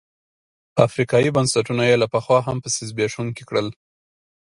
افریقايي 0.87 1.29
بنسټونه 1.35 1.83
یې 1.89 1.95
له 2.01 2.07
پخوا 2.13 2.39
هم 2.47 2.57
پسې 2.63 2.81
زبېښونکي 2.89 3.43
کړل. 3.49 3.67